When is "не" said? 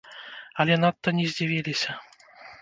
1.19-1.27